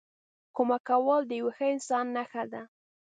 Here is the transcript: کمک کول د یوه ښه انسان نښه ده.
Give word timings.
کمک 0.55 0.81
کول 0.89 1.21
د 1.27 1.31
یوه 1.39 1.51
ښه 1.57 1.65
انسان 1.75 2.05
نښه 2.15 2.43
ده. 2.51 2.61